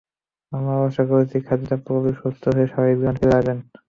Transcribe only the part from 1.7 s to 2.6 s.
পুরোপুরি সুস্থ